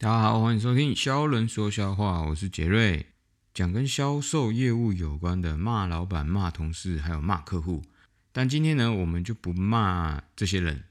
[0.00, 3.06] 大家好，欢迎收听销人说笑话，我是杰瑞，
[3.52, 7.82] 讲跟销售业务有关的，骂老板、骂同事，还有骂客户。
[8.30, 10.84] 但今天呢，我们就不骂这些人，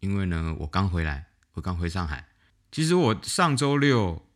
[0.00, 2.26] 因为呢，我刚回来，我刚回上海。
[2.72, 4.26] 其实我上周六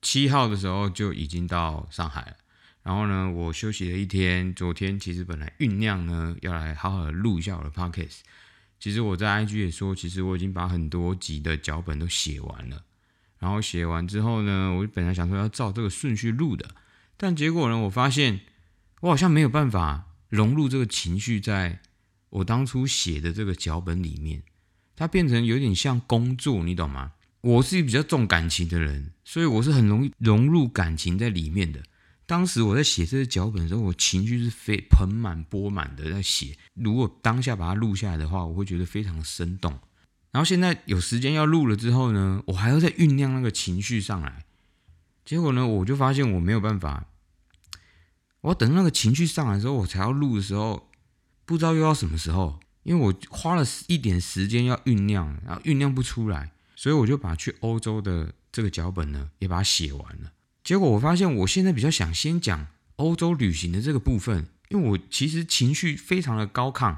[0.00, 2.36] 七号的时候就已经到上海了，
[2.84, 4.54] 然后呢，我休息了一天。
[4.54, 8.20] 昨天其实本来酝酿呢，要来好好的录一下我的 podcast。
[8.78, 12.84] 其实我在 IG 也说，其实我已经把很多集的脚本都写完了。
[13.40, 16.68] 然后写完之后呢，我本来想说要照这个顺序录的，
[17.16, 18.40] 但结果呢，我发现
[19.00, 21.80] 我好像没有办法融入这个情绪，在
[22.28, 24.42] 我当初写的这个脚本里面，
[24.94, 27.12] 它变成有点像工作，你懂吗？
[27.40, 31.82] 我是一个比较重感情的人，所以我是很容易融入感情在里面的。
[32.26, 36.54] 当时我在写这个脚本的时候，我情绪是非盆满钵满的在写。
[36.74, 39.76] 如果当下把它录下来的话，我会觉得非常生动。
[40.32, 44.44] 然后现在有时间要录了之后呢，我还要再酝酿那个情绪上来。
[45.24, 47.06] 结果呢，我就发现我没有办法。
[48.42, 50.88] 我等那个情绪上来之后，我才要录的时候，
[51.44, 56.52] 不知道又要什么时候，因为我花了一点时间要酝酿，然后酝酿不出来。
[56.76, 60.32] 所以我就把去欧洲的这个脚本呢，也把它写完了。
[60.64, 66.96] 结果我发现，我现在比较想先讲欧洲旅行的这个部分，因为我其实情绪非常的高亢。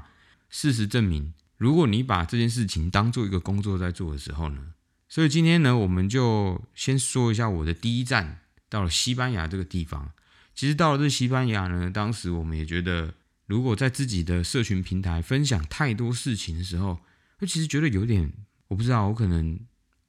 [0.49, 1.33] 事实证明，
[1.63, 4.73] 如果你把这件事情当做一个工作在做的时候呢，
[5.07, 10.11] 所以今天呢，我们就先说一下我的第一站到了西班牙这个地方。
[10.53, 13.13] 其实到了这西班牙呢，当时我们也觉得，
[13.45, 16.99] 如果在自己的社群平台分享太多事情的时候，
[17.37, 18.29] 会其实觉得有点，
[18.67, 19.57] 我不知道，我可能。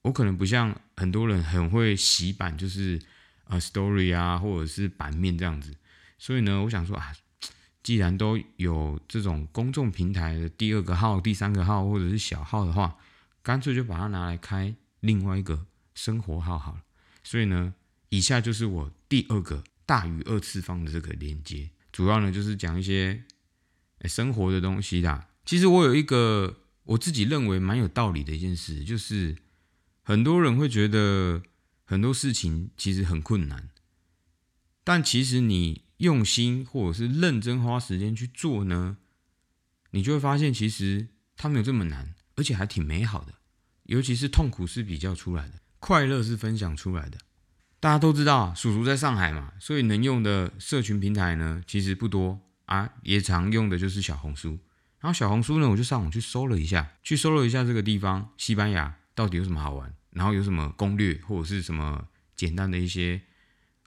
[0.02, 3.00] 我可能不像很多人很会洗版，就是
[3.44, 5.74] 啊 story 啊，或者是版面这样子。
[6.18, 7.10] 所以呢，我想说啊，
[7.84, 12.96] 既然都有这种公众平台的第二个号、第三个号或者是小号的话，
[13.44, 16.82] 干脆就把它拿来开另外一个生活号好了。
[17.22, 17.72] 所以呢，
[18.08, 23.22] 以下就是我第二个大于二次方的这个连接，主要呢就是讲一些
[24.06, 25.28] 生活的东西啦。
[25.44, 29.36] 其实我有一个我自己认为蛮有道理的一件事，就是。
[30.06, 31.42] 很多人会觉得
[31.86, 33.70] 很多事情其实很困难，
[34.84, 38.98] 但其实你用心或者是认真花时间去做呢，
[39.90, 43.34] 你就会发现其实它没有这么难，而且还挺美好的。
[43.84, 47.18] 尤其是痛苦是比较出来的，快乐是分享出来的。
[47.80, 54.58] 大家都知道，叔叔在上海嘛，所以能用的社群平台呢其实不多啊，也常用的就是小红书。
[55.00, 58.96] 然后小红书呢，我就上网去搜了一下，去搜了一下这个地方，西班牙。
[59.14, 59.94] 到底有什么好玩？
[60.10, 63.22] 然后有什么攻略或者是什么简单的一些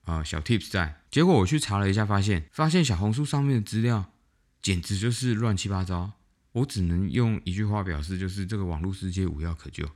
[0.08, 1.02] 啊小 tips 在？
[1.12, 4.14] 结果我去查了一下，发现发现小红书上面的资料
[4.62, 6.14] 简直就是乱七八糟。
[6.54, 9.88] 我只能用一句话表示，就是这个网络世界无药可救，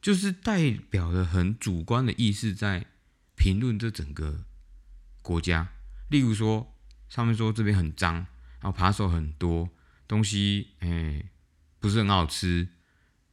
[0.00, 2.86] 就是代表的很主观的意识在
[3.36, 4.44] 评论这整个
[5.22, 5.68] 国家。
[6.08, 6.74] 例如说，
[7.08, 9.68] 上面说这边很脏，然后扒手很多，
[10.08, 11.30] 东西哎
[11.78, 12.68] 不是很好吃。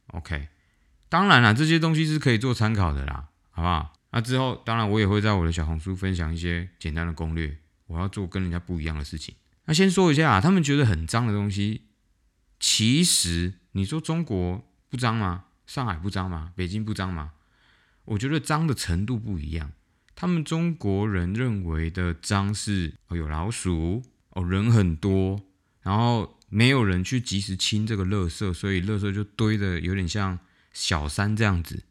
[0.08, 0.48] OK。
[1.08, 3.92] 当然了，这些东西是可以做参考的啦，好不好？
[4.12, 7.58] 那之后，当然我也会在我的小红书分享一些简单的攻略。
[7.86, 9.34] 我要做跟人家不一样的事情。
[9.64, 11.82] 那先说一下啊，他们觉得很脏的东西，
[12.60, 15.44] 其实你说中国不脏吗？
[15.66, 16.52] 上海不脏吗？
[16.54, 17.32] 北京不脏吗？
[18.04, 19.72] 我觉得脏的程度不一样。
[20.14, 25.40] 他们中国人认为的脏是哦有老鼠哦人很多，
[25.80, 30.38] 然后没有人去及时清这个垃圾，所以垃圾就堆的有点像。
[30.74, 31.84] 小山这样子，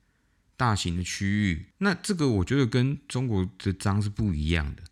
[0.62, 4.84] 大型的区域，那这个我觉得跟中国的脏是不一样的。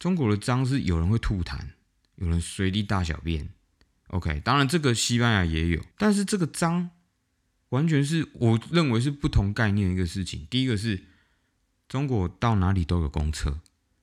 [0.00, 1.60] 中国的脏是有人会吐痰，
[2.16, 3.50] 有人随地大小便。
[4.08, 6.90] OK，当然这个西班牙也有，但是这个脏
[7.68, 10.44] 完全是我认为是不同概念一个事情。
[10.50, 11.04] 第一个是
[11.88, 13.60] 中国到哪里都有公厕，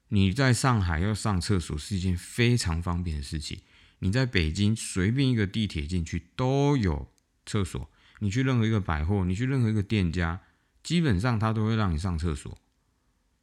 [0.08, 3.60] 你在上海要上厕所是一件非常方便的事情。
[4.00, 7.12] 你在北京随便一个地铁进去都有
[7.46, 7.92] 厕所。
[8.20, 10.42] 你去任何一个百货，你去任何一个店家，
[10.84, 12.58] 基本上他都会让你上厕所，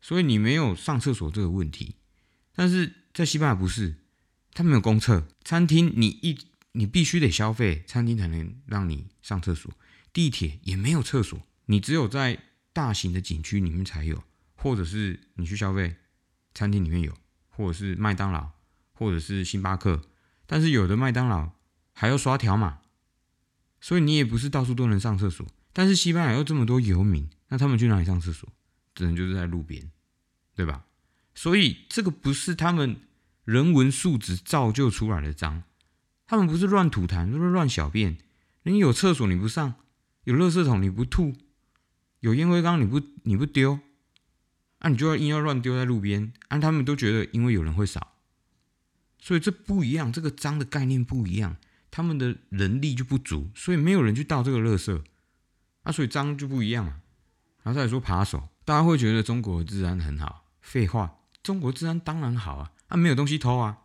[0.00, 1.96] 所以你没有上厕所这个问题。
[2.54, 3.96] 但是在西班牙不是，
[4.52, 6.38] 他没有公厕，餐厅你一
[6.72, 9.72] 你必须得消费，餐厅才能让你上厕所。
[10.12, 12.38] 地铁也没有厕所，你只有在
[12.72, 14.24] 大型的景区里面才有，
[14.54, 15.96] 或者是你去消费，
[16.54, 17.14] 餐厅里面有，
[17.48, 18.50] 或者是麦当劳，
[18.92, 20.02] 或者是星巴克。
[20.46, 21.50] 但是有的麦当劳
[21.92, 22.80] 还要刷条码。
[23.80, 28.48] 所以你也不是到处都能上厕所，但是西班牙又这么多游民，那他们去哪里上厕所？
[28.94, 29.90] 只能就是在路边，
[30.54, 30.86] 对吧？
[31.34, 32.96] 所以这个不是他们
[33.44, 35.64] 人文素质造就出来的脏，
[36.26, 38.16] 他们不是乱吐痰，就是乱小便。
[38.62, 39.74] 你有厕所你不上，
[40.24, 41.34] 有垃圾桶你不吐，
[42.20, 43.78] 有烟灰缸你不你不丢，
[44.78, 48.14] 啊，你就要硬要乱丢在路边，啊，他们都觉得因为有人会扫，
[49.20, 51.58] 所以这不一样，这个脏的概念不一样，
[51.96, 55.02] 他们的人力就不足，所以没有人去倒这个垃圾，
[55.82, 57.00] 啊，所以脏就不一样了。
[57.62, 63.78] 然后再来说扒手，大家会觉得中国治安很好，废话，中国治安当然好啊，啊，没有东西偷啊。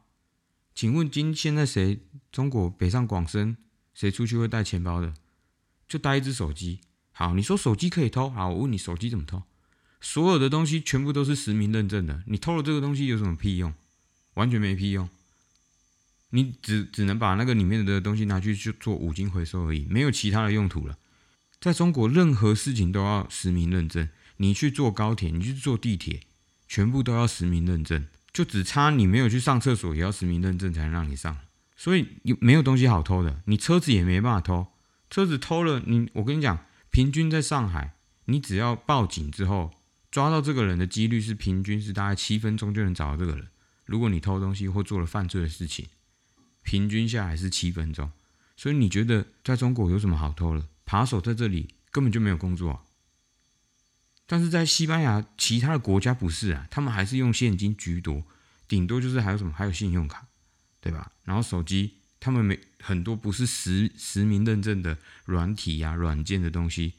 [0.76, 2.02] 请问今现在谁
[2.34, 3.56] 中国北上广深
[3.94, 5.14] 谁出去会带钱包的？
[5.88, 6.82] 就带一只手机。
[7.14, 9.44] 好，你说手机可以偷，好，我问你手机怎么偷？
[10.02, 13.74] 所有的东西全部都是实名认证的，你偷了这个东西有什么屁用？
[14.34, 15.08] 完全没屁用。
[16.32, 20.98] 你只只能把那个里面的东西拿去去做五金回收而已，没有其他的用途了。
[21.62, 24.10] 在中国，任何事情都要实名认证。
[24.38, 26.22] 你去坐高铁，你去坐地铁，
[26.68, 28.08] 全部都要实名认证。
[28.34, 31.38] 就只差你没有去上厕所，也要实名认证才能让你上。
[31.76, 33.42] 所以有没有东西好偷的？
[33.46, 34.68] 你车子也没办法偷，
[35.10, 37.94] 车子偷了，你我跟你讲，平均在上海，
[38.26, 39.72] 你只要报警之后
[40.10, 43.48] 抓到这个人的几率是平均是大概七分钟就能找到这个人。
[43.86, 45.88] 如果你偷东西或做了犯罪的事情，
[46.64, 48.12] 平均下来是七分钟。
[48.56, 50.68] 所以你觉得在中国有什么好偷的？
[50.86, 52.86] 扒手在这里根本就没有工作。
[54.28, 58.24] 但是在西班牙，其他的国家不是啊，他们还是用现金居多，
[58.68, 60.28] 顶多就是还有什么，还有信用卡，
[60.80, 61.12] 对吧？
[61.24, 66.94] 然后手机，他们没很多不是实实名认证的软体呀、软件的东西，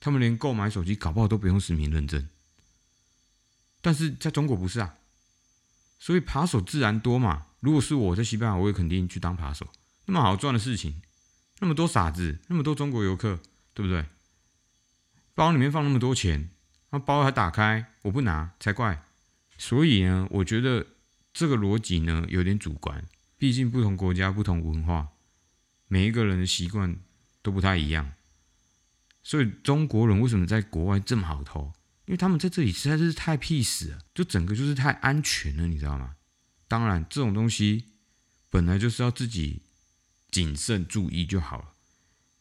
[0.00, 2.28] 他们连购买手机搞不好都不用实名认证。
[3.80, 4.96] 但是在中国不是啊，
[5.98, 7.46] 所以扒手自然多嘛。
[7.60, 9.66] 如果是我在西班牙，我也肯定去当扒手，
[10.06, 11.00] 那么好赚的事情，
[11.58, 13.40] 那么多傻子，那么多中国游客，
[13.74, 14.06] 对不对？
[15.34, 16.50] 包里面放那么多钱。
[16.90, 19.04] 那包还打开，我不拿才怪。
[19.58, 20.86] 所以呢，我觉得
[21.34, 23.04] 这个逻辑呢有点主观，
[23.36, 25.08] 毕竟不同国家、不同文化，
[25.88, 26.96] 每一个人的习惯
[27.42, 28.12] 都不太一样。
[29.24, 31.72] 所以中国人为什么在国外这么好偷？
[32.06, 36.16] 因为他们在这里实在是太 peace 了，就整个就是太安全了，你知道吗？
[36.66, 37.84] 当然，这种东西
[38.50, 39.62] 本来就是要自己
[40.30, 41.74] 谨慎注意就好了。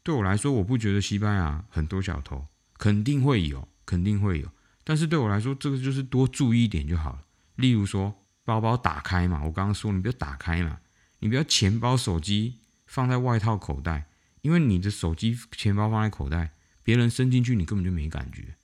[0.01, 2.47] 对我来说，我不觉得西班牙很多小偷，
[2.77, 3.67] 肯定会有。
[3.87, 4.49] 肯定会有，
[4.83, 7.23] 但是对我来说，这个就是多注意一点就好了。
[7.55, 10.79] 例如说，包包打开嘛，我刚刚说你不要打开嘛，
[11.19, 14.07] 你不要钱包、手机放在外套口袋，
[14.41, 18.55] 因为你的手机、钱包放在口袋，别人伸进去你根本就没感觉。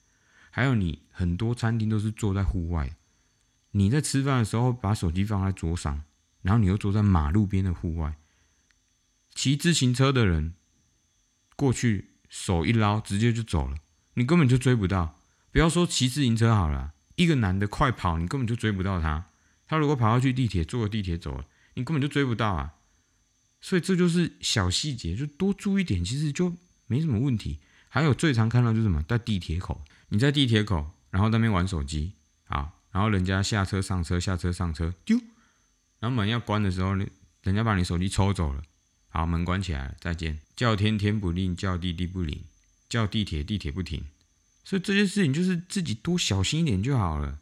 [0.52, 2.96] 还有，你很多餐厅都是坐在户外，
[3.72, 6.04] 你在吃饭的时候把手机放在桌上，
[6.42, 8.16] 然后你又坐在马路边的户外，
[9.34, 10.54] 骑自行车的人
[11.56, 13.78] 过去手一捞，直接就走了。
[14.16, 15.18] 你根本就追不到，
[15.52, 19.30] 不要说骑自行车好了，一个男的快跑，你根本就追不到他。
[19.68, 21.46] 他如果跑下去地铁，坐个地铁走了，
[21.76, 22.74] 你根本就追不到啊。
[23.62, 26.54] 所以这就是小细节，就多注意点，其实就
[26.88, 27.60] 没什么问题。
[27.88, 29.82] 还有最常看到就是什么，在地铁口，
[30.14, 32.12] 你在地铁口，然后那边玩手机，
[32.48, 35.18] 啊，然后人家下车上车，下车上车，丢，
[36.00, 38.62] 然后门要关的时候，人家把你手机抽走了，
[39.08, 40.40] 好，门关起来了，再见。
[40.56, 42.44] 叫天天不应，叫地地不灵。
[42.90, 44.04] 叫地铁，地铁不停，
[44.66, 47.40] 所以这件事情就是自己多小心一点就好了。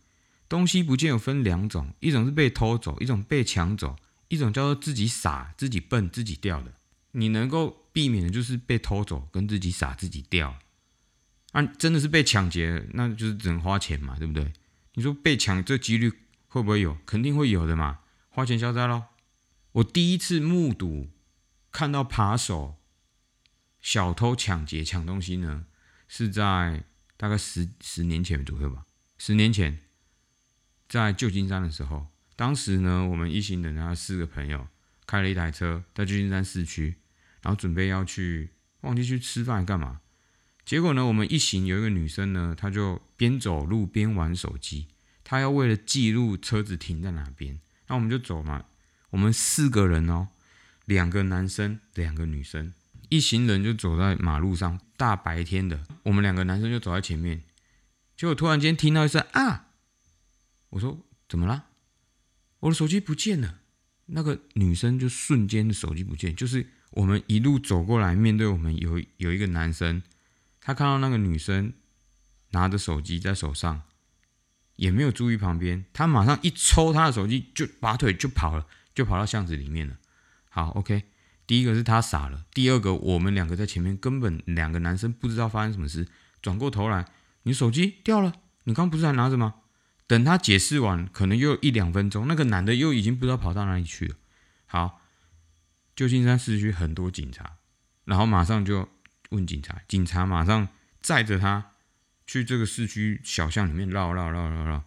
[0.47, 3.95] 东西不见有分两种，一种是被偷走，一种被抢走，
[4.27, 6.71] 一种叫做自己傻、自己笨、自己掉的。
[7.13, 10.55] 你能够避免的就是被偷走跟自己傻、自己掉。
[11.51, 14.53] 啊，真的是被抢劫，那就是只能花钱嘛，对不对？
[14.93, 16.11] 你说被抢这几率
[16.47, 16.97] 会不会有？
[17.05, 19.05] 肯定会有的嘛，花钱消灾喽。
[19.71, 21.09] 我第一次目睹
[21.71, 22.75] 看到扒手。
[23.81, 25.65] 小偷抢劫抢东西呢，
[26.09, 26.83] 是在
[27.15, 28.85] 大概十十年前左右吧。
[29.17, 29.79] 十年前，
[30.89, 34.67] 在旧金山的时候，当时呢，我们一行人啊四个朋友
[35.05, 36.97] 开了一台车在旧金山市区，
[37.41, 38.49] 然后准备要去
[38.81, 40.01] 忘记去吃饭干嘛。
[40.69, 44.85] 结果呢，我们一行有一个女生呢，她就边走路边玩手机，
[45.23, 48.65] 她要为了记录车子停在哪边，那我们就走嘛。
[49.09, 50.27] 我们四个人哦，
[50.85, 52.71] 两个男生，两个女生。
[53.09, 57.41] 一行人就走在马路上，大白天的，我们两个男生就走在前面，
[58.15, 59.69] 结果突然间听到一声啊！
[60.69, 61.65] 我说怎么了？
[62.59, 63.61] 我的手机不见了。
[64.05, 70.03] 那个女生就瞬间手机不见，就是我们一路走过来，面对我们有有一个男生，
[70.69, 71.73] 他看到那个女生
[72.51, 73.81] 拿着手机在手上，
[74.75, 79.97] 也没有注意旁边，他马上一抽他的手机，就拔腿就跑了，就跑到巷子里面了。
[80.47, 81.05] 好，OK。
[81.47, 86.07] 第一个是他傻了，第二个我们两个在前面，根本两个男生不知道发生什么事，
[86.39, 87.07] 转过头来，
[87.41, 88.31] 你手机掉了，
[88.65, 89.55] 你刚不是还拿着吗？
[90.05, 94.15] 等他解释完，可能又一两分钟，那个男的又已经不知道跑到哪里去了。
[94.67, 95.01] 好，
[95.95, 97.57] 旧金山市区很多警察，
[98.05, 98.87] 然后马上就
[99.29, 100.67] 问警察，警察马上
[101.01, 101.71] 载着他
[102.25, 104.83] 去这个市区小巷里面绕绕绕绕绕，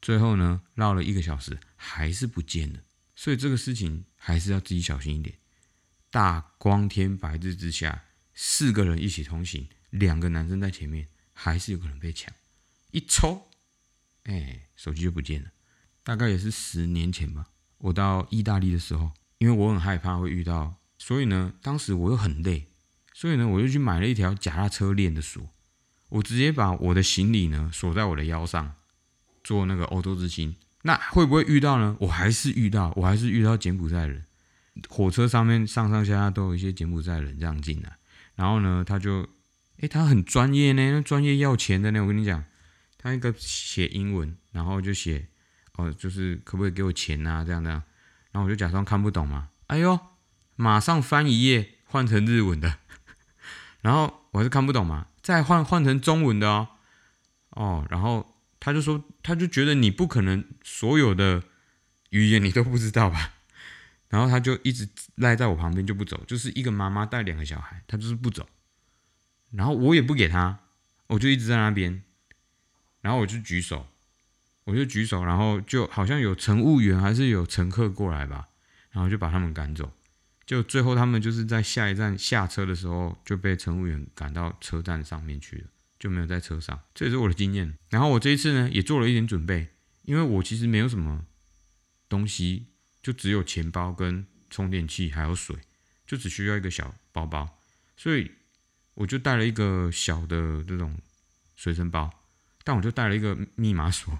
[0.00, 2.80] 最后呢绕了一个小时还是不见了。
[3.14, 5.36] 所以这个事情还是要自己小心一点。
[6.10, 8.04] 大光天白日之下，
[8.34, 12.32] 四个人一起同行，两个男生在前面，还是有可能被抢。
[12.90, 13.48] 一抽，
[14.24, 15.50] 哎，手机就不见了。
[16.02, 17.46] 大概也是十年前吧。
[17.78, 22.66] 我到意大利的时候，因为我很害怕会遇到，所以呢，当时我又很累，
[23.20, 25.46] 所以呢，我就去买了一条脚踏车链的锁。
[26.08, 28.76] 我直接把我的行李呢锁在我的腰上，
[29.44, 30.56] 做那个欧洲之星。
[30.84, 31.94] 那会不会遇到呢？
[32.00, 34.24] 我还是遇到，我还是遇到柬埔寨人。
[34.88, 37.98] 火车上面上上下下都有一些柬埔寨人这样进来，
[38.36, 39.28] 然后呢，他就，
[39.80, 42.00] 诶，他很专业呢，专业要钱的呢。
[42.00, 42.42] 我跟你讲，
[42.96, 45.28] 他一个写英文，然后就写，
[45.74, 47.44] 哦，就是可不可以给我钱啊？
[47.44, 47.70] 这样的，
[48.32, 49.50] 然后我就假装看不懂嘛。
[49.66, 50.00] 哎呦，
[50.56, 52.78] 马上翻一页换成日文的，
[53.82, 56.68] 然后我还是看不懂嘛，再换换成中文的哦，
[57.50, 61.42] 哦，然后他就说，他就觉得你不可能所有的
[62.10, 63.32] 语言你都不知道吧？
[64.10, 68.48] 然后他就一直赖在我旁边就不走，就是一个妈妈带两个小孩，他就是不走。
[69.52, 70.58] 然后我也不给他，
[71.06, 72.02] 我就一直在那边。
[73.00, 73.86] 然后我就举手，
[74.64, 78.48] 我就举手，然后就好像有乘务员还是有乘客过来吧，
[78.90, 79.90] 然后就把他们赶走。
[80.50, 86.76] 就最后他们就是在下一站下车的时候就被乘务员赶到车站上面去了，就没有在车上。
[86.92, 87.78] 这也是我的经验。
[87.88, 89.68] 然后我这一次呢也做了一点准备，
[90.02, 91.24] 因为我其实没有什么
[92.08, 92.66] 东西。
[93.00, 95.56] 就只有钱包跟充电器还有水，
[96.04, 97.60] 就只需要一个小包包，
[97.96, 98.32] 所以
[98.94, 100.98] 我就带了一个小的这种
[101.54, 102.10] 随身包，
[102.64, 104.18] 但我就带了一个密码锁，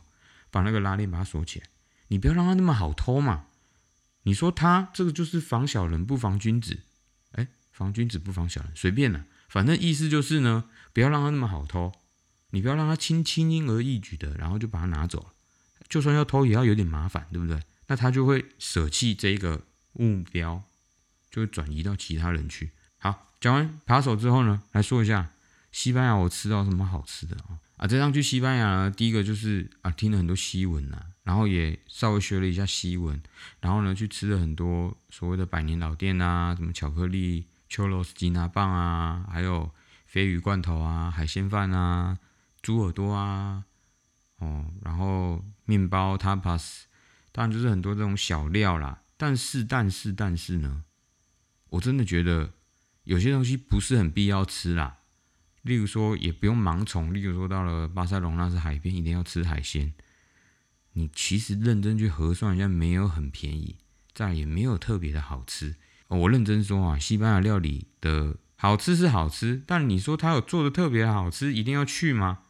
[0.49, 1.67] 把那个拉链把它锁起来。
[2.07, 3.49] 你不要让它那么好偷嘛！
[4.25, 6.81] 你说他这个就是防小人不防君子，
[7.33, 11.93] 哎，防君子不防小人，随便了，反正意思就是呢，不要让他那么好偷，
[12.51, 15.33] 你不要让他轻轻轻而易举的，然后就把它拿走了，
[15.89, 17.61] 就算要偷也要有点麻烦，对不对？
[17.87, 20.63] 那他就会舍弃这个目标，
[21.31, 22.71] 就会转移到其他人去。
[22.99, 25.33] 好，讲完扒手之后呢，来说一下
[25.73, 27.59] 西班牙我吃到什么好吃的啊？
[27.77, 33.23] 啊，这趟去西班牙，第一个就是啊，听了很多西文呐，然后也稍微学了一下西文，
[33.61, 39.71] 然后呢，去吃了很多所谓的百年老店啊，什么巧克力、秋罗斯吉拿棒啊，还有
[40.13, 42.19] 鲱鱼罐头啊、海鲜饭啊、
[42.61, 43.63] 猪耳朵啊，
[44.39, 46.83] 哦，然后面包 tapas。
[47.31, 50.83] 当然就是很多这种小料啦，但是但是但是呢，
[51.69, 52.55] 我真的觉得
[53.05, 54.97] 有些东西不是很必要吃啦。
[55.63, 57.15] 例如说，也不用盲从。
[57.15, 59.95] 例如说，到了巴塞隆那是海边，一定要吃海鲜。
[60.93, 63.77] 你其实认真去核算一下，没有很便宜，
[64.13, 65.77] 再也没有特别的好吃。
[66.09, 72.41] 我认真说啊，西班牙料理的好吃是好吃，但你说它有做的特别好吃，一定要去吗？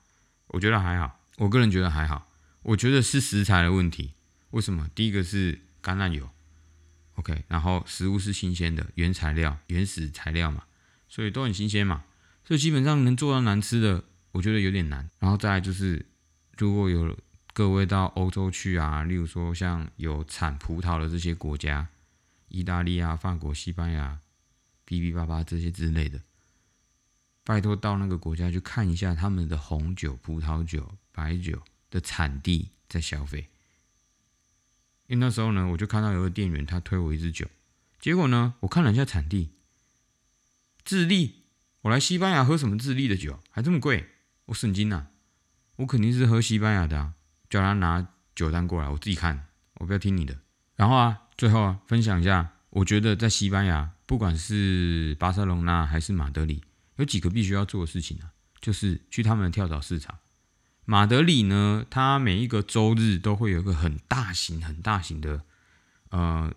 [0.48, 2.28] 我觉得还好，我个人觉得还好。
[2.62, 4.14] 我觉得是食材的问题。
[4.50, 4.90] 为什么？
[4.94, 6.28] 第一个是橄榄油
[7.14, 10.64] ，OK，然后食物是新鲜的，原材料、原始材料嘛，
[11.08, 12.02] 所以都很新鲜嘛，
[12.44, 15.08] 所以基本上能做到难吃的，我觉得有点难。
[15.20, 16.04] 然后再来就是，
[16.58, 17.16] 如果有
[17.52, 21.88] 各位到欧洲去啊，例如说像有产葡萄的这些国家，
[22.48, 24.20] 意大利啊、法国、西班牙、
[24.86, 26.20] 哔哔叭叭这些之类的，
[27.44, 33.48] 拜托到那个国家去看一下他们的红酒、葡萄酒、白酒的产地，在消费。
[35.08, 37.46] 因为那时候呢，我就看到有个店员他推我一支酒，
[38.00, 39.50] 结果呢，我看了一下产地，
[40.84, 41.42] 智利，
[41.82, 44.08] 我来西班牙喝什么智利的酒，还这么贵，
[44.46, 45.08] 我神经呐！
[45.76, 47.14] 我肯定是喝西班牙的啊，
[47.50, 50.38] 叫他拿酒单过来，我自己看，我不要听你的。
[50.76, 56.62] 然后啊，最后啊，分享一下，我觉得在西班牙，不管是巴塞隆纳还是马德里，
[56.96, 58.30] 有几个必须要做的事情啊，
[58.60, 60.16] 就是去他们的跳蚤市场。
[60.86, 65.42] 马德里呢，它每一个周日都会有一个很大型、很大型的，
[66.10, 66.52] 呃，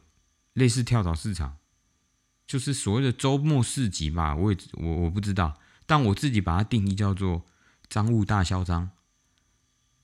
[0.54, 1.58] 类似跳蚤市场，
[2.48, 4.36] 就是所谓的周末市集吧。
[4.36, 7.46] 我也我我不知道，但我自己把它定义叫做
[7.90, 8.90] “赃物大销赃”。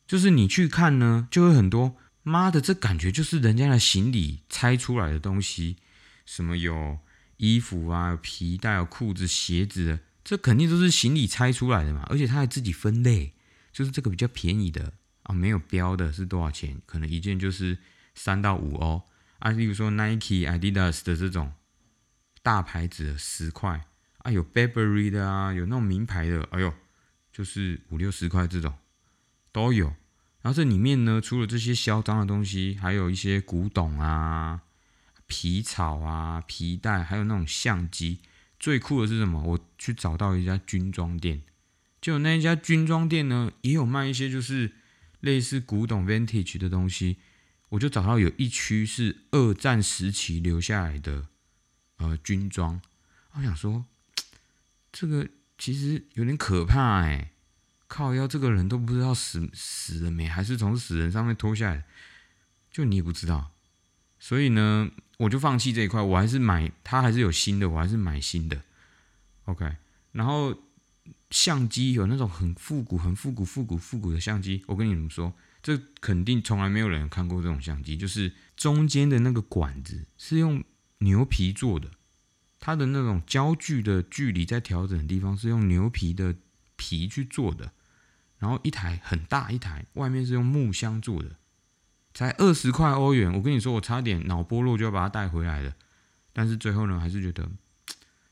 [0.09, 5.75] 就是你去看呢，就会很多，妈的，这感觉就是人家的行李拆出来的东西，
[6.25, 6.97] 什么有
[7.37, 12.07] 衣服啊、皮带、裤子、鞋子，这肯定都是行李拆出来的嘛。
[12.09, 13.33] 而且他还自己分类。
[13.71, 16.81] 就是这个比较便宜的啊，没有标的是多少钱？
[16.87, 17.77] 可能一件就是
[18.15, 19.03] 三到五欧
[19.37, 19.51] 啊。
[19.51, 21.53] 例如说 Nike、Adidas 的这种
[22.41, 23.85] 大牌子的十块
[24.17, 26.73] 啊，有 Burberry 的啊，有那种名牌的，哎呦，
[27.31, 28.73] 就是五六十块这种
[29.59, 29.87] 都有。
[30.41, 34.61] 然后这里面呢，除了这些嚣张的东西，还有一些古董啊、
[35.27, 38.19] 皮草啊、皮带，还有那种相机。
[38.59, 39.41] 最酷的是什么？
[39.41, 41.41] 我去找到一家军装店。
[42.01, 44.71] 就那一家军装店呢，也有卖一些就是
[45.19, 47.17] 类似古董 vintage 的东西。
[47.69, 51.27] 我就找到有一区是二战时期留下来的
[51.97, 52.81] 呃军装，
[53.33, 53.85] 我想说
[54.91, 57.31] 这个其实有点可怕哎，
[57.89, 61.83] 靠腰这个人都不知道死死了没，还是从死人上面脱下来，
[62.71, 63.51] 就你也不知道，
[64.17, 68.61] 所以呢，我就放弃这一块，我还是买他还是有新的，我还是买新的
[69.43, 69.75] ，OK，
[70.13, 70.55] 然后
[71.29, 75.33] 相机有那种很复古、很复古、复古、复古的相机，我跟你们说。
[75.61, 80.63] 这肯定从来没有人看过这种相机，就是中间的那个管子是用
[80.99, 81.91] 牛皮做的，
[82.61, 86.33] 它的那种焦距的距离在调整的地方是用牛皮的
[86.77, 87.73] 皮去做的，
[88.39, 91.35] 然后一台很大一台，外面是用木箱做的，
[92.13, 93.31] 才二十块欧元。
[93.33, 95.75] 我跟你说，我差点脑波弱就要把它带回来了，
[96.33, 97.47] 但是最后呢，还是觉得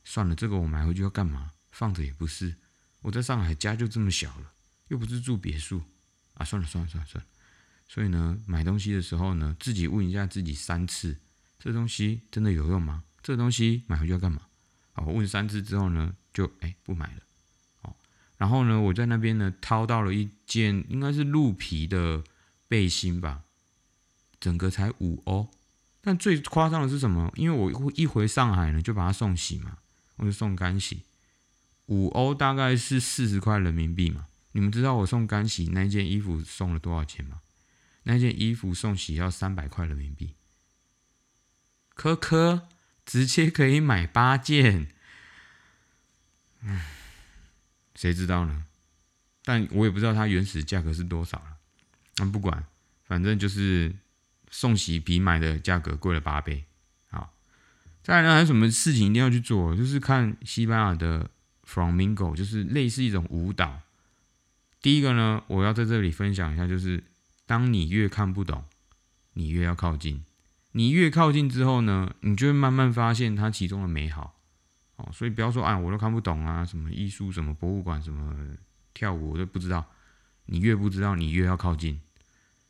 [0.03, 1.51] 算了，这个我买回去要干嘛？
[1.69, 2.55] 放着也不是，
[3.01, 4.53] 我在上海家就这么小了，
[4.87, 5.83] 又不是住别墅。
[6.35, 7.27] 啊，算了算了算了算了，
[7.87, 11.17] 所以呢，买东西的时候呢，自己问一下自己三次，
[11.57, 13.03] 这东西真的有用吗？
[13.23, 14.43] 这东西买回去要干嘛？
[14.93, 17.21] 好，问三次之后呢，就哎不买了。
[18.37, 22.23] 然后呢，我在那边呢掏到了一件应该是鹿皮的
[22.67, 23.41] 背心吧，
[24.39, 25.49] 整个才五欧。
[26.01, 27.31] 但最夸张的是什么？
[27.35, 29.79] 因为我一回上海呢，就把它送洗嘛，
[30.15, 31.01] 我就送干洗，
[31.87, 34.27] 五欧大概是四十块人民币嘛。
[34.53, 37.41] 你们知道我送干洗那件衣服送了多少钱吗？
[38.03, 40.35] 那件衣服送洗要三百块人民币，
[41.93, 42.69] 科科
[43.05, 44.93] 直接可以买八件，
[46.61, 46.79] 嗯，
[47.97, 48.63] 谁知道呢？
[49.43, 51.57] 但我也不知道它原始价格是多少了。
[52.17, 52.63] 那不管，
[53.05, 53.93] 反正就是
[54.51, 56.63] 送洗比买的价格贵了八倍。
[57.09, 57.33] 好，
[58.03, 59.75] 再来呢，还有什么事情一定要去做？
[59.75, 61.29] 就是看西班牙的
[61.65, 63.81] Flamingo，就是类似一种舞蹈。
[64.81, 67.03] 第一个呢，我要在这里分享一下，就是
[67.45, 68.63] 当你越看不懂，
[69.33, 70.23] 你越要靠近。
[70.73, 74.36] 你越靠近之后呢，你就会慢慢发现它其中的美好。
[74.97, 78.35] 哦，所以不要说啊，我都看不懂啊，什么艺术、什么博物馆、什么
[78.93, 79.85] 跳舞，我都不知道。
[80.47, 81.99] 你越不知道，你越要靠近。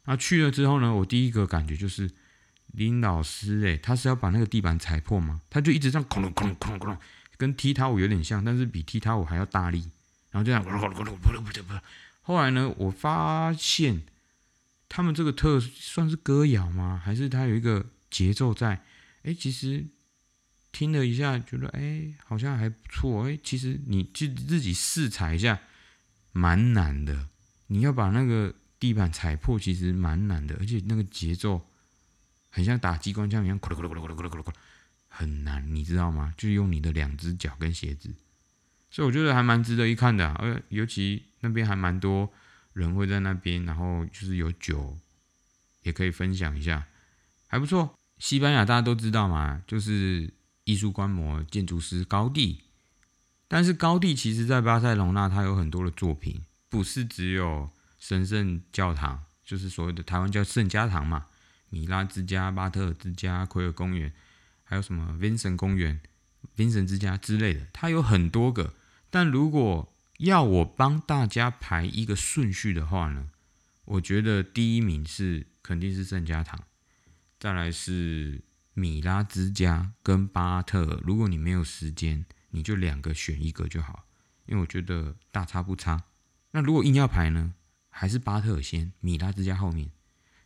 [0.06, 2.10] 那去了之后呢，我第一个感觉就是
[2.74, 5.42] 林老师，诶，他是要把那个地板踩破吗？
[5.50, 6.98] 他就一直这样，哐隆哐隆哐隆哐隆，
[7.38, 9.90] 跟踢踏舞有点像，但是比踢踏舞还要大力。
[10.32, 10.64] 然后这样，
[12.22, 14.02] 后来呢，我发现
[14.90, 17.02] 他们这个特算是歌谣吗？
[17.04, 18.84] 还是他有一个节奏在？
[19.24, 19.86] 哎，其实
[20.72, 23.28] 听了一下，觉得哎，好像还不错。
[23.28, 25.60] 哎，其实你就自己试踩一下，
[26.32, 27.30] 蛮难的。
[27.68, 31.68] 你要把那个地板踩破，其实蛮难的，而且那个节奏
[32.50, 33.60] 很像打机关枪一样，
[35.10, 36.34] 很难，你知道吗？
[36.38, 38.14] 就用你的两只脚跟鞋子。
[38.90, 42.32] 所以我觉得还蛮值得一看的，而尤其那边还蛮多
[42.74, 44.98] 人会在那边，然后就是有酒，
[45.84, 46.86] 也可以分享一下，
[47.48, 47.96] 还不错。
[48.20, 50.34] 西班牙大家都知道嘛，就是
[50.68, 52.64] 艺术观摩建筑师高地，
[53.48, 61.28] 但是高地其实在巴塞隆纳他有很多的作品，不是只有神圣教堂，就是所谓的台湾叫圣家堂嘛，
[61.70, 64.12] 米拉之家、巴特尔之家、奎尔公园，
[64.66, 66.02] 还有什么 Vincent 公园、
[66.58, 68.74] Vincent 之家之类的，它有很多个。
[69.10, 73.30] 但如果要我帮大家排一个顺序的话呢，
[73.86, 76.60] 我觉得第一名是肯定是圣家堂，
[77.40, 78.42] 再来是
[78.78, 81.02] 米拉之家跟巴特。
[81.04, 84.06] 如果你没有时间，你就两个选一个就好，
[84.46, 86.04] 因为我觉得大差不差。
[86.52, 87.56] 那如果硬要排呢，
[87.90, 89.90] 还是巴特尔先，米拉之家后面。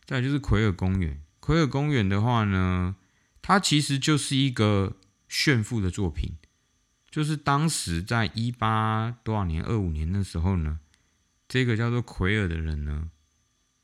[0.06, 2.96] 再就是奎尔公园，奎尔公园的话呢，
[3.42, 4.96] 它其实就是一个
[5.28, 6.38] 炫富的作品。
[7.10, 10.80] 就是当时在一八多少年二五年的时候呢，
[11.46, 13.10] 这个叫做奎尔的人呢，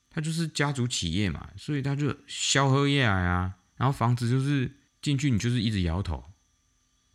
[0.09, 6.25] 他就是家族企业嘛，所以他就销喝业啊，然后房子就是进去你就是一直摇头，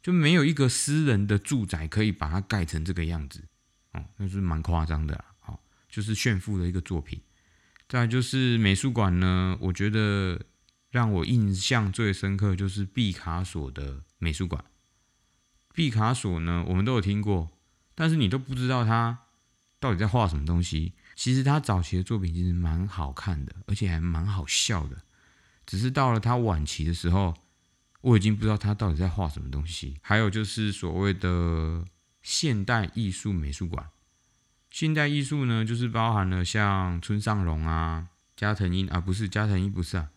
[0.02, 3.44] 就没有一个私人的住宅可以把它盖成这个样子，
[3.92, 7.22] 哦，那是蛮夸张的，好，就是炫富的一个作品。
[7.88, 10.42] 再就是美术馆呢，我觉得
[10.90, 14.66] 让我印象最深刻就是毕卡索的美术馆。
[15.76, 17.52] 毕卡索呢，我们都有听过，
[17.94, 19.20] 但是你都不知道他
[19.80, 20.94] 到底在画什么东西。
[21.16, 25.04] 其实他早期的作品其实蛮好看的，而且还蛮好笑的。
[25.66, 27.34] 只是到了他晚期的时候，
[28.02, 29.98] 我已经不知道他到底在画什么东西。
[30.02, 31.86] 还有就是所谓的
[32.22, 33.90] 现代艺术美术馆，
[34.70, 40.10] 现代艺术呢，就是包含了像村上隆啊、加藤鹰啊，不是加藤鹰，不是啊，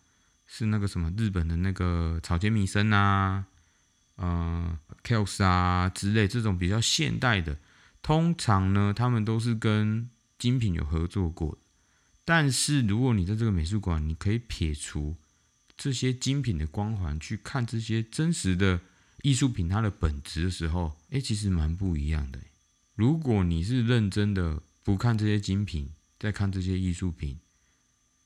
[0.45, 3.45] 是那个什么日本的那个草间弥生啊。
[4.15, 7.59] 呃 k e l s 啊之类这种比较现代的，
[8.01, 11.55] 通常呢，他们都是跟精品有合作过。
[12.25, 15.15] 但是如果你在这个美术馆，你可以撇除
[15.77, 18.81] 这些精品的光环，去看这些真实的
[19.21, 22.39] 艺术品它的本质的时候，哎，其实蛮不一样的。
[22.95, 27.39] 如果你是认真的不看这些精品，再看这些艺术品，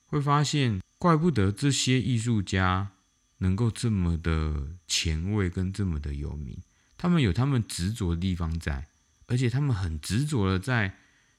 [0.06, 2.92] 会发现，怪不得这些艺术家
[3.38, 6.58] 能够这么的前卫跟这么的有名。
[6.96, 8.86] 他们有他们执着的地方在，
[9.26, 10.96] 而且他们很执着的在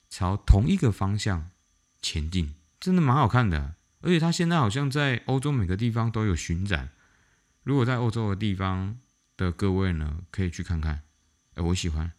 [0.09, 1.49] 朝同一个方向。
[2.01, 6.89] 前进真的蛮好看的，而且他现在好像在欧洲每个地方都有巡展。
[7.63, 8.97] 如果在欧洲的地方
[9.37, 11.01] 的各位呢，可以去看看。
[11.55, 12.11] 哎，我喜欢。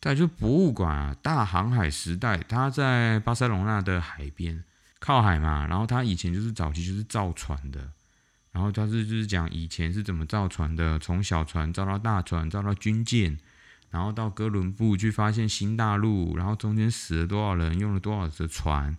[0.00, 4.62] 再就博物馆啊，大航海时代，它在巴塞隆纳的海边，
[4.98, 5.66] 靠海嘛。
[5.66, 7.90] 然后它以前就是早期就是造船的，
[8.52, 13.38] 然后它是就是讲以前是怎么造船的，从小船造到大船，造到军舰。
[13.90, 18.96] 然后到哥伦布去发现新大陆，然后中间死了多少人，用了多少的船，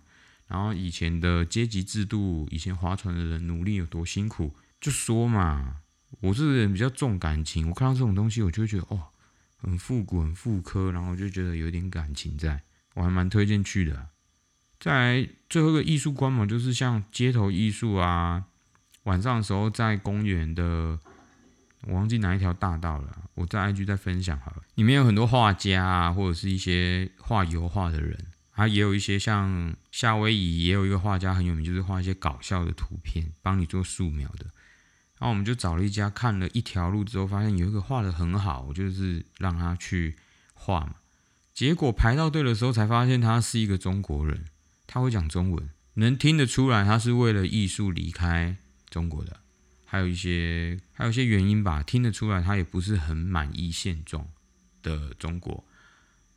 [0.48, 5.78] 然后以前的阶级制度，以前划船的人努力有多辛苦，就说嘛。
[6.20, 9.02] 我这个人比较重感情，我看到这种东西，我就会觉得哦，
[9.58, 12.62] 很复古，很复刻，然后我就觉得有点感情在，
[12.94, 14.08] 我还蛮推荐去的。
[14.78, 18.44] 再来最后一个艺术观嘛，就是像街头艺术啊，
[19.02, 20.98] 晚上的时候在公园的。
[21.82, 24.62] 我忘记哪一条大道了，我在 IG 再分享好了。
[24.74, 28.18] 里面有很多画家啊，或者是一些画油画的人，
[28.56, 34.46] 还也有一些像夏威夷也有一个画家很有名，就是画一些搞笑的图片，帮你做素描的。
[35.18, 40.16] 然后我们就找了一家，看了一条路之后，发现有一个画的很好，我就是让他去
[40.54, 40.94] 画嘛。
[41.52, 44.46] 结果排到队的时候，才发现他是一个中国人，
[44.86, 48.56] 他会讲中文，能听得出来他是为了艺术离开
[48.88, 49.40] 中国的。
[49.84, 54.26] 还有一些，还有一些原因吧，听得出来他也不是很满意现状
[54.82, 55.62] 的中国，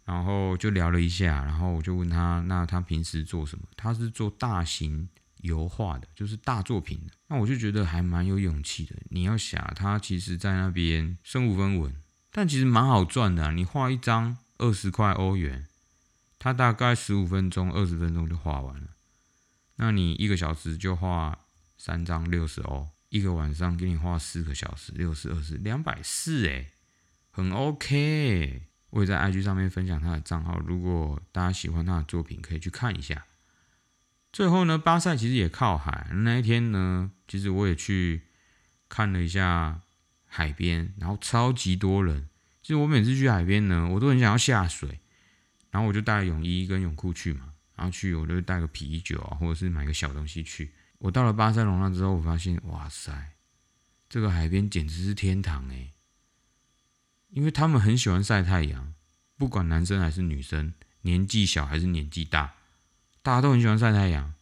[0.10, 3.66] 然后就聊了一下，然后我就问他，那他平时做什么？
[3.78, 5.08] 他是做大型
[5.42, 7.14] 油画的，就是大作品的。
[7.28, 8.96] 那我就觉得还蛮有勇气的。
[9.12, 11.94] 你要想，他其实在那边身无分文，
[12.32, 13.52] 但其实蛮好赚的。
[13.52, 15.68] 你画一张二十块欧元，
[16.40, 18.88] 他大概十五分钟、二十分钟就画完了。
[19.76, 21.38] 那你一个小时就画
[21.78, 22.88] 三张六十欧。
[23.10, 26.72] 一个晚上给你画四个小时，六十二十两百四，哎，
[27.30, 28.69] 很 OK。
[28.90, 33.26] 我也在 IG 上面分享他的账号，如果大家喜欢他的作品，可以去看一下。
[34.32, 38.24] 最后呢，巴塞其实也靠海，那一天呢，其实我也去
[38.88, 39.82] 看了一下
[40.26, 42.30] 海边，然后超级多人。
[42.62, 45.00] 其实我每次去海边呢，我都很想要下水，
[45.72, 50.72] 然后我就带泳衣跟泳裤去嘛，然后去我就带个啤酒啊，或者是买个小东西去。
[51.00, 53.32] 我到了巴塞隆那之后，我发现，哇塞，
[54.08, 55.94] 这个海边简直是天堂哎！
[57.30, 58.94] 因为他们很喜欢晒太阳，
[59.38, 62.54] 不管男生还是女生，年纪小还是年纪大，
[63.22, 64.34] 大家都很喜欢晒太阳。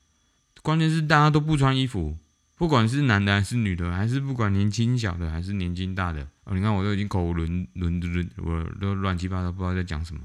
[0.61, 2.17] 关键是大家都不穿衣服，
[2.55, 6.27] 不管是男的还是女的，还是不管年轻小的还是年纪大的。
[6.45, 8.01] 哦，你看我都已经口无伦伦，
[8.37, 10.21] 我都乱七八糟，不知道在讲什么。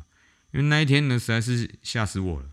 [0.52, 2.46] 因为那一天呢，实在是吓死我了。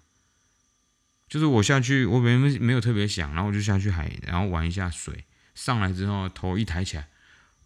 [1.28, 5.26] 就是我下去，我没没有特别想，然后我就下去海，然后玩一下水。
[5.54, 7.08] 上来之后，头一抬起来，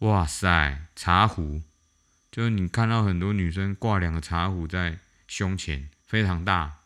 [0.00, 1.62] 哇塞，茶壶！
[2.34, 6.78] 就是你看到很多女生挂两个茶壶在胸前，非常大。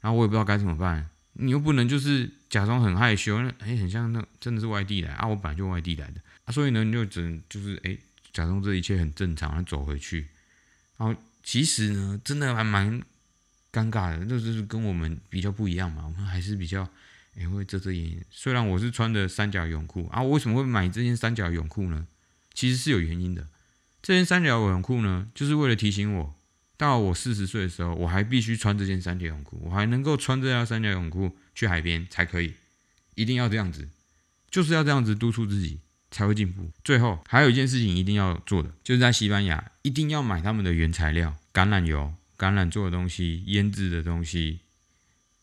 [0.00, 7.98] 然后我也不知道该怎么办，你又不能就是假装很害羞，哎，很像那真的是外地来啊，我本来就外地来的啊，所以呢，你就只能就是哎，
[8.32, 10.28] 假装这一切很正常，然后走回去。
[10.96, 13.02] 然后其实呢，真的还蛮。
[13.72, 16.04] 尴尬的，就是跟我们比较不一样嘛。
[16.04, 16.86] 我们还是比较，
[17.38, 18.22] 哎，会遮遮掩掩。
[18.30, 22.06] 虽然我是穿的三角泳裤啊，我为什么会买这件三角泳裤呢？
[22.52, 23.46] 其实是有原因的。
[24.02, 26.34] 这件三角泳裤呢，就是为了提醒我，
[26.76, 32.54] 到我四十岁的时候，我还必须穿这件三角泳裤，我还能够穿这条三角泳裤去海边才可以。
[33.14, 33.88] 一定要这样子，
[34.50, 36.70] 就是要这样子督促自己才会进步。
[36.82, 42.12] 最后还有一件事情一定要做的，就是在西班牙一定要买他们的原材料橄榄油。
[42.38, 44.62] 橄榄做的东西、腌制的东西，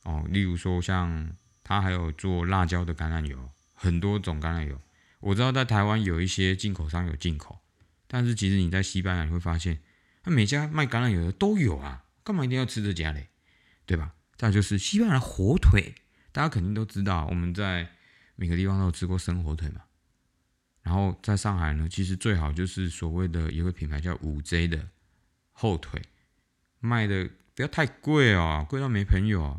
[0.03, 1.31] 哦，例如说像
[1.63, 4.81] 他还有做辣椒的橄榄油，很多种橄榄油。
[5.21, 7.57] 我知道在台湾有一些进口商有进口，
[8.11, 9.79] 但是其实你在西班牙你会发现，
[10.23, 13.29] 他每家卖橄榄油的都有啊，干嘛一定要吃这家嘞？
[13.85, 14.15] 对吧？
[14.35, 15.93] 再就是西班牙火腿，
[16.31, 17.87] 大家肯定都知道，我们在
[18.35, 19.81] 每个地方都有吃过生火腿嘛。
[20.81, 24.89] 然后在上海呢，其实最好就是所谓的一个品牌叫五 J 的
[25.51, 26.01] 后腿。
[26.79, 29.57] 卖的不要太贵哦，贵到没朋友。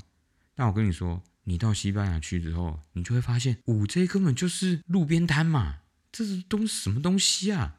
[0.54, 7.76] 但我跟你说，你到西班牙去之后，你就会发现五 J 根本就是路边摊嘛，这是东什么东西啊？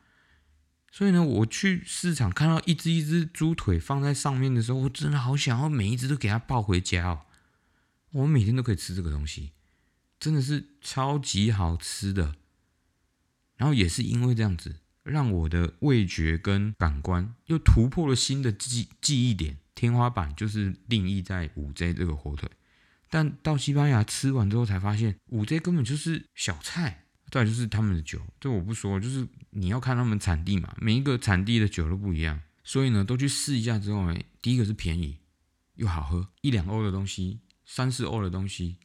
[0.92, 7.22] 所以呢，我去市场看到一只一只猪腿放在上面的时候，我真的好想要每一只都给它抱回家哦。
[8.12, 9.54] 我每天都可以吃这个东西，
[10.20, 12.36] 真的是超级好吃的。
[13.56, 22.50] 然后也是因为这样子，让我的味觉跟感官又突破了新的记记忆点，天花板就是定义在五 J 这个火腿。
[23.10, 27.06] 但到西班牙吃完之后才发现，五 J 根本就是小菜。
[27.32, 35.18] 再就是他们的酒，这我不说，就是你要看他们产地嘛，每一个产地的酒都不一样，所以呢，都去试一下之后，哎，第一个是便宜
[35.76, 38.76] 又好喝，一两欧的东西，三四欧的东西，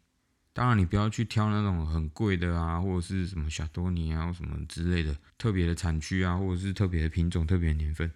[0.52, 8.08] 当然你不要去挑那种很贵的啊，或者是什么小多尼啊，什么之类的特别的产区啊，或者是特别的品种、特别的年份，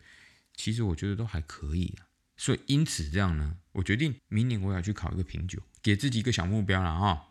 [0.55, 2.07] 其实我觉得都还可以啊。
[2.37, 7.27] 所以因此这样呢，我决定明年我要去考一个品酒，给自己一个小目标了哈。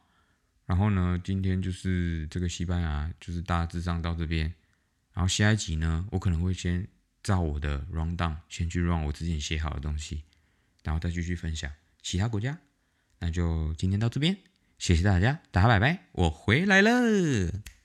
[0.69, 4.53] 然后呢，今天就是这个西班牙，就是大致上到这边。
[5.13, 6.87] 然后下一集呢，我可能会先
[7.23, 10.21] 照我的 round down，先去 run 我之前写好的东西，
[10.83, 11.71] 然后再继续分享
[12.03, 12.55] 其他国家。
[13.17, 14.37] 那就今天到这边，
[14.77, 17.78] 谢谢大家，大家拜拜，我回来了。